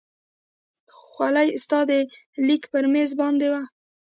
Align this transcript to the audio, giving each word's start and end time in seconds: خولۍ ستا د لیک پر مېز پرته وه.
خولۍ 1.01 1.49
ستا 1.63 1.79
د 1.89 1.91
لیک 2.47 2.63
پر 2.71 2.85
مېز 2.93 3.11
پرته 3.19 3.47
وه. 3.51 3.61